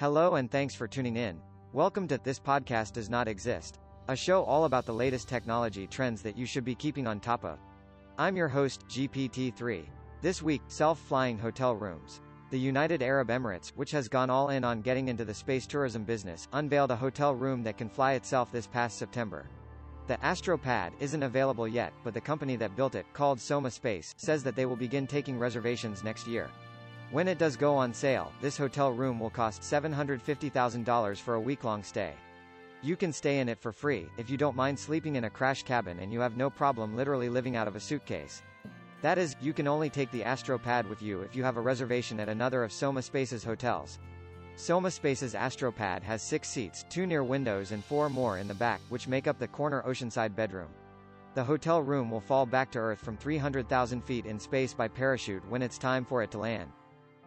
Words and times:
Hello 0.00 0.36
and 0.36 0.50
thanks 0.50 0.74
for 0.74 0.88
tuning 0.88 1.16
in. 1.16 1.38
Welcome 1.74 2.08
to 2.08 2.16
This 2.16 2.40
Podcast 2.40 2.94
Does 2.94 3.10
Not 3.10 3.28
Exist, 3.28 3.80
a 4.08 4.16
show 4.16 4.42
all 4.44 4.64
about 4.64 4.86
the 4.86 4.94
latest 4.94 5.28
technology 5.28 5.86
trends 5.86 6.22
that 6.22 6.38
you 6.38 6.46
should 6.46 6.64
be 6.64 6.74
keeping 6.74 7.06
on 7.06 7.20
top 7.20 7.44
of. 7.44 7.58
I'm 8.16 8.34
your 8.34 8.48
host, 8.48 8.86
GPT-3. 8.88 9.84
This 10.22 10.40
week, 10.40 10.62
self-flying 10.68 11.36
hotel 11.38 11.76
rooms. 11.76 12.22
The 12.50 12.58
United 12.58 13.02
Arab 13.02 13.28
Emirates, 13.28 13.72
which 13.76 13.90
has 13.90 14.08
gone 14.08 14.30
all 14.30 14.48
in 14.48 14.64
on 14.64 14.80
getting 14.80 15.08
into 15.08 15.26
the 15.26 15.34
space 15.34 15.66
tourism 15.66 16.04
business, 16.04 16.48
unveiled 16.54 16.92
a 16.92 16.96
hotel 16.96 17.34
room 17.34 17.62
that 17.64 17.76
can 17.76 17.90
fly 17.90 18.14
itself 18.14 18.50
this 18.50 18.66
past 18.66 18.96
September. 18.96 19.50
The 20.06 20.16
AstroPad 20.22 20.92
isn't 20.98 21.22
available 21.22 21.68
yet, 21.68 21.92
but 22.04 22.14
the 22.14 22.22
company 22.22 22.56
that 22.56 22.74
built 22.74 22.94
it, 22.94 23.04
called 23.12 23.38
Soma 23.38 23.70
Space, 23.70 24.14
says 24.16 24.42
that 24.44 24.56
they 24.56 24.64
will 24.64 24.76
begin 24.76 25.06
taking 25.06 25.38
reservations 25.38 26.02
next 26.02 26.26
year. 26.26 26.48
When 27.12 27.26
it 27.26 27.38
does 27.38 27.56
go 27.56 27.74
on 27.74 27.92
sale, 27.92 28.32
this 28.40 28.56
hotel 28.56 28.92
room 28.92 29.18
will 29.18 29.30
cost 29.30 29.62
$750,000 29.62 31.18
for 31.18 31.34
a 31.34 31.40
week-long 31.40 31.82
stay. 31.82 32.12
You 32.82 32.94
can 32.94 33.12
stay 33.12 33.40
in 33.40 33.48
it 33.48 33.58
for 33.58 33.72
free, 33.72 34.06
if 34.16 34.30
you 34.30 34.36
don't 34.36 34.54
mind 34.54 34.78
sleeping 34.78 35.16
in 35.16 35.24
a 35.24 35.30
crash 35.30 35.64
cabin 35.64 35.98
and 35.98 36.12
you 36.12 36.20
have 36.20 36.36
no 36.36 36.48
problem 36.48 36.94
literally 36.94 37.28
living 37.28 37.56
out 37.56 37.66
of 37.66 37.74
a 37.74 37.80
suitcase. 37.80 38.42
That 39.02 39.18
is, 39.18 39.34
you 39.40 39.52
can 39.52 39.66
only 39.66 39.90
take 39.90 40.12
the 40.12 40.22
AstroPad 40.22 40.88
with 40.88 41.02
you 41.02 41.22
if 41.22 41.34
you 41.34 41.42
have 41.42 41.56
a 41.56 41.60
reservation 41.60 42.20
at 42.20 42.28
another 42.28 42.62
of 42.62 42.70
Soma 42.70 43.02
Space's 43.02 43.42
hotels. 43.42 43.98
Soma 44.54 44.92
Space's 44.92 45.34
AstroPad 45.34 46.04
has 46.04 46.22
six 46.22 46.48
seats, 46.48 46.84
two 46.88 47.08
near 47.08 47.24
windows 47.24 47.72
and 47.72 47.84
four 47.84 48.08
more 48.08 48.38
in 48.38 48.46
the 48.46 48.54
back, 48.54 48.80
which 48.88 49.08
make 49.08 49.26
up 49.26 49.40
the 49.40 49.48
corner 49.48 49.82
oceanside 49.82 50.36
bedroom. 50.36 50.70
The 51.34 51.42
hotel 51.42 51.82
room 51.82 52.08
will 52.08 52.20
fall 52.20 52.46
back 52.46 52.70
to 52.70 52.78
Earth 52.78 53.00
from 53.00 53.16
300,000 53.16 54.00
feet 54.04 54.26
in 54.26 54.38
space 54.38 54.72
by 54.74 54.86
parachute 54.86 55.48
when 55.48 55.60
it's 55.60 55.76
time 55.76 56.04
for 56.04 56.22
it 56.22 56.30
to 56.30 56.38
land. 56.38 56.70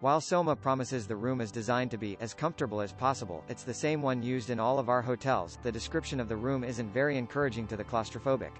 While 0.00 0.20
Soma 0.20 0.54
promises 0.54 1.06
the 1.06 1.16
room 1.16 1.40
is 1.40 1.50
designed 1.50 1.90
to 1.90 1.96
be 1.96 2.18
as 2.20 2.34
comfortable 2.34 2.82
as 2.82 2.92
possible, 2.92 3.42
it's 3.48 3.62
the 3.62 3.72
same 3.72 4.02
one 4.02 4.22
used 4.22 4.50
in 4.50 4.60
all 4.60 4.78
of 4.78 4.90
our 4.90 5.00
hotels. 5.00 5.58
The 5.62 5.72
description 5.72 6.20
of 6.20 6.28
the 6.28 6.36
room 6.36 6.64
isn't 6.64 6.92
very 6.92 7.16
encouraging 7.16 7.66
to 7.68 7.78
the 7.78 7.84
claustrophobic. 7.84 8.52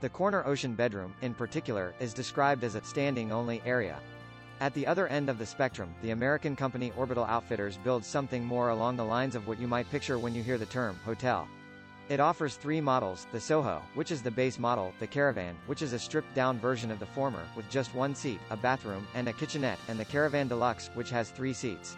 The 0.00 0.10
corner 0.10 0.44
ocean 0.46 0.74
bedroom, 0.74 1.14
in 1.22 1.32
particular, 1.32 1.94
is 1.98 2.12
described 2.12 2.62
as 2.62 2.74
a 2.74 2.84
standing-only 2.84 3.62
area. 3.64 3.98
At 4.60 4.74
the 4.74 4.86
other 4.86 5.06
end 5.06 5.30
of 5.30 5.38
the 5.38 5.46
spectrum, 5.46 5.94
the 6.02 6.10
American 6.10 6.54
company 6.54 6.92
Orbital 6.94 7.24
Outfitters 7.24 7.78
builds 7.78 8.06
something 8.06 8.44
more 8.44 8.68
along 8.68 8.96
the 8.96 9.04
lines 9.04 9.34
of 9.34 9.48
what 9.48 9.58
you 9.58 9.66
might 9.66 9.90
picture 9.90 10.18
when 10.18 10.34
you 10.34 10.42
hear 10.42 10.58
the 10.58 10.66
term 10.66 11.00
hotel. 11.06 11.48
It 12.08 12.20
offers 12.20 12.54
three 12.54 12.80
models, 12.80 13.26
the 13.32 13.40
Soho, 13.40 13.82
which 13.94 14.12
is 14.12 14.22
the 14.22 14.30
base 14.30 14.60
model, 14.60 14.92
the 15.00 15.08
Caravan, 15.08 15.56
which 15.66 15.82
is 15.82 15.92
a 15.92 15.98
stripped-down 15.98 16.60
version 16.60 16.92
of 16.92 17.00
the 17.00 17.06
former, 17.06 17.42
with 17.56 17.68
just 17.68 17.96
one 17.96 18.14
seat, 18.14 18.38
a 18.50 18.56
bathroom, 18.56 19.08
and 19.14 19.26
a 19.26 19.32
kitchenette, 19.32 19.80
and 19.88 19.98
the 19.98 20.04
Caravan 20.04 20.46
Deluxe, 20.46 20.88
which 20.94 21.10
has 21.10 21.30
three 21.30 21.52
seats. 21.52 21.96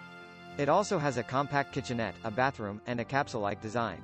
It 0.56 0.70
also 0.70 0.98
has 0.98 1.18
a 1.18 1.22
compact 1.22 1.74
kitchenette, 1.74 2.14
a 2.24 2.30
bathroom, 2.30 2.80
and 2.86 3.00
a 3.00 3.04
capsule-like 3.04 3.60
design. 3.60 4.02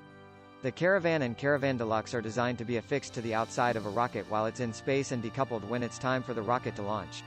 The 0.61 0.73
Caravan 0.73 1.23
and 1.23 1.39
Caravan 1.39 1.79
Deluxe 1.79 2.13
are 2.13 2.21
designed 2.21 2.59
to 2.59 2.67
be 2.67 2.77
affixed 2.77 3.15
to 3.15 3.23
the 3.23 3.35
outside 3.35 3.77
of 3.77 3.87
a 3.87 3.91
rocket 3.91 4.27
while 4.29 4.45
it's 4.45 4.61
in 4.61 4.75
space 4.75 5.11
and 5.11 5.23
decoupled 5.23 5.67
when 5.69 5.83
it's 5.83 5.99
time 5.99 6.23
for 6.23 6.35
the 6.35 6.43
rocket 6.43 6.77
to 6.77 6.83
launch. 6.83 7.23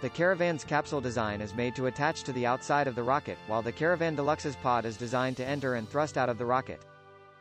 The 0.00 0.08
Caravan's 0.08 0.62
capsule 0.62 1.00
design 1.00 1.40
is 1.40 1.54
made 1.54 1.74
to 1.74 1.86
attach 1.86 2.22
to 2.22 2.32
the 2.32 2.46
outside 2.46 2.86
of 2.86 2.94
the 2.94 3.02
rocket, 3.02 3.38
while 3.48 3.62
the 3.62 3.72
Caravan 3.72 4.14
Deluxe's 4.14 4.56
pod 4.56 4.84
is 4.84 4.96
designed 4.96 5.36
to 5.38 5.46
enter 5.46 5.74
and 5.74 5.88
thrust 5.88 6.16
out 6.16 6.28
of 6.28 6.38
the 6.38 6.46
rocket. 6.46 6.84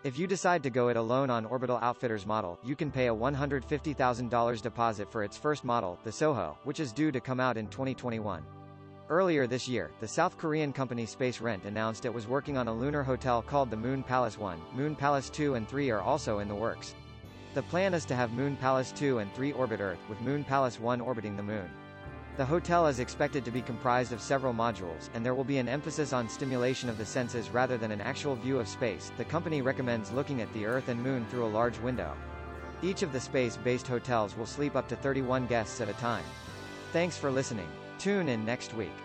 If 0.04 0.18
you 0.18 0.26
decide 0.26 0.64
to 0.64 0.72
go 0.72 0.88
it 0.88 0.98
alone 0.98 1.30
on 1.30 1.46
Orbital 1.46 1.78
Outfitters 1.78 2.26
model, 2.26 2.58
you 2.64 2.76
can 2.76 2.90
pay 2.90 3.10
a 3.10 3.14
$150,000 3.14 4.62
deposit 4.64 5.12
for 5.12 5.24
its 5.24 5.38
first 5.38 5.64
model, 5.64 6.00
the 6.04 6.12
Soho, 6.12 6.58
which 6.64 6.80
is 6.80 6.92
due 6.92 7.12
to 7.12 7.20
come 7.20 7.40
out 7.40 7.56
in 7.56 7.68
2021. 7.68 8.44
Earlier 9.10 9.46
this 9.46 9.68
year, 9.68 9.92
the 10.00 10.08
South 10.08 10.40
Korean 10.40 10.74
company 10.74 11.06
Space 11.06 11.40
Rent 11.40 11.66
announced 11.66 12.06
it 12.06 12.14
was 12.14 12.28
working 12.28 12.58
on 12.58 12.68
a 12.68 12.74
lunar 12.74 13.04
hotel 13.04 13.44
called 13.44 13.70
the 13.70 13.78
Moon 13.78 14.02
Palace 14.02 14.40
1. 14.40 14.60
Moon 14.74 14.96
Palace 14.96 15.30
2 15.30 15.54
and 15.54 15.70
3 15.70 15.92
are 15.92 16.02
also 16.02 16.40
in 16.40 16.48
the 16.48 16.56
works. 16.56 16.96
The 17.54 17.62
plan 17.62 17.94
is 17.94 18.06
to 18.06 18.16
have 18.16 18.32
Moon 18.32 18.56
Palace 18.56 18.92
2 18.94 19.20
and 19.20 19.32
3 19.36 19.52
orbit 19.52 19.82
Earth, 19.82 20.00
with 20.10 20.20
Moon 20.22 20.44
Palace 20.44 20.80
1 20.80 21.00
orbiting 21.00 21.38
the 21.38 21.44
Moon. 21.44 21.70
The 22.38 22.46
hotel 22.46 22.88
is 22.88 23.00
expected 23.00 23.44
to 23.44 23.52
be 23.52 23.62
comprised 23.62 24.14
of 24.14 24.22
several 24.22 24.54
modules, 24.54 25.10
and 25.14 25.26
there 25.26 25.36
will 25.36 25.44
be 25.44 25.58
an 25.58 25.68
emphasis 25.68 26.14
on 26.14 26.30
stimulation 26.30 26.88
of 26.88 26.98
the 26.98 27.06
senses 27.06 27.50
rather 27.50 27.78
than 27.78 27.92
an 27.92 28.00
actual 28.00 28.36
view 28.36 28.58
of 28.60 28.70
space. 28.70 29.12
The 29.18 29.26
company 29.26 29.62
recommends 29.62 30.12
looking 30.12 30.42
at 30.42 30.52
the 30.54 30.66
Earth 30.66 30.88
and 30.88 31.04
Moon 31.04 31.26
through 31.26 31.46
a 31.46 31.48
large 31.48 31.78
window. 31.80 32.16
Each 32.82 33.04
of 33.04 33.12
the 33.12 33.20
space-based 33.20 33.88
hotels 33.88 34.38
will 34.38 34.46
sleep 34.46 34.78
up 34.78 34.88
to 34.88 34.96
31 34.96 35.46
guests 35.48 35.82
at 35.82 35.90
a 35.90 35.94
time. 35.94 36.24
Thanks 36.94 37.18
for 37.18 37.30
listening. 37.30 37.68
Tune 38.00 38.30
in 38.30 38.46
next 38.46 38.74
week. 38.74 39.02